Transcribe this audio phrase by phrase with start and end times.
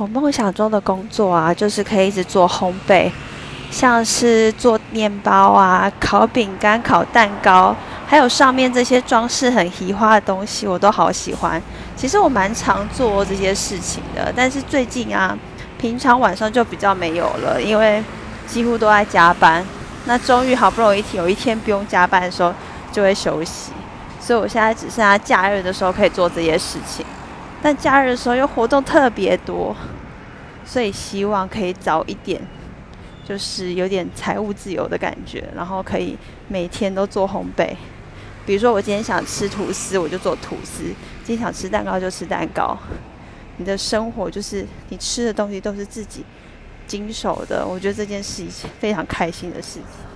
[0.00, 3.10] 我梦想中的工作啊，就是可以一直做烘焙，
[3.70, 7.76] 像是做面包啊、烤饼干、烤蛋糕，
[8.06, 11.62] 还有上面这些装饰很奇花的东西，我都好喜欢。
[11.94, 15.36] 其实我蛮常做这些事情的，但是最近啊，
[15.76, 18.02] 平常晚上就比较没有了，因为
[18.46, 19.62] 几乎都在加班。
[20.06, 22.54] 那终于好不容易有一天不用加班的时候，
[22.90, 23.70] 就会休息。
[24.18, 27.04] 所以我现在只剩下假日的时候可以做这些事情。
[27.62, 29.76] 但假日的时候又活动特别多，
[30.64, 32.40] 所以希望可以早一点，
[33.24, 36.16] 就是有点财务自由的感觉，然后可以
[36.48, 37.74] 每天都做烘焙。
[38.46, 40.84] 比如说我今天想吃吐司，我就做吐司；
[41.22, 42.76] 今天想吃蛋糕就吃蛋糕。
[43.58, 46.24] 你的生活就是你吃的东西都是自己
[46.86, 48.42] 经手的，我觉得这件事
[48.78, 50.09] 非常开心的事情。